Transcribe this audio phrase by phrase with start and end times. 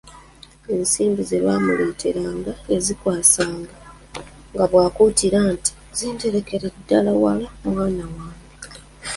[0.73, 3.75] Ensimbi ze baamuleeteranga yazinkwasanga
[4.53, 8.49] nga bw'ankuutira nti, "ziterekere ddala wala mwana wange."